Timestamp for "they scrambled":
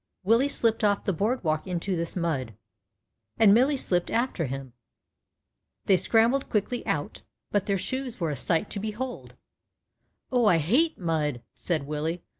5.85-6.49